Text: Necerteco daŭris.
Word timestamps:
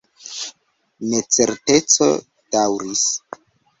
Necerteco 1.11 2.09
daŭris. 2.57 3.05